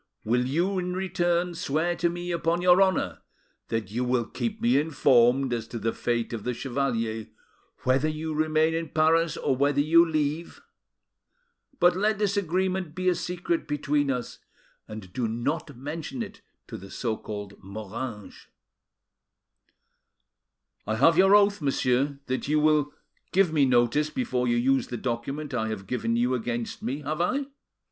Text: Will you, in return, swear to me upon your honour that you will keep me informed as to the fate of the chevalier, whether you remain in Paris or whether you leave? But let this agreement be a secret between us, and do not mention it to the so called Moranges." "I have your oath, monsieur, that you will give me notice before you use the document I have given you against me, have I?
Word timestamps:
Will 0.23 0.47
you, 0.47 0.79
in 0.79 0.93
return, 0.95 1.53
swear 1.53 1.95
to 1.97 2.09
me 2.09 2.31
upon 2.31 2.63
your 2.63 2.81
honour 2.81 3.21
that 3.67 3.91
you 3.91 4.03
will 4.03 4.25
keep 4.25 4.59
me 4.59 4.79
informed 4.79 5.53
as 5.53 5.67
to 5.67 5.77
the 5.77 5.93
fate 5.93 6.33
of 6.33 6.43
the 6.43 6.55
chevalier, 6.55 7.27
whether 7.83 8.07
you 8.09 8.33
remain 8.33 8.73
in 8.73 8.89
Paris 8.89 9.37
or 9.37 9.55
whether 9.55 9.79
you 9.79 10.03
leave? 10.03 10.59
But 11.79 11.95
let 11.95 12.17
this 12.17 12.35
agreement 12.35 12.95
be 12.95 13.09
a 13.09 13.13
secret 13.13 13.67
between 13.67 14.09
us, 14.09 14.39
and 14.87 15.13
do 15.13 15.27
not 15.27 15.77
mention 15.77 16.23
it 16.23 16.41
to 16.65 16.77
the 16.77 16.89
so 16.89 17.15
called 17.15 17.61
Moranges." 17.63 18.47
"I 20.87 20.95
have 20.95 21.15
your 21.15 21.35
oath, 21.35 21.61
monsieur, 21.61 22.17
that 22.25 22.47
you 22.47 22.59
will 22.59 22.91
give 23.31 23.53
me 23.53 23.67
notice 23.67 24.09
before 24.09 24.47
you 24.47 24.57
use 24.57 24.87
the 24.87 24.97
document 24.97 25.53
I 25.53 25.67
have 25.67 25.85
given 25.85 26.15
you 26.15 26.33
against 26.33 26.81
me, 26.81 27.01
have 27.01 27.21
I? 27.21 27.45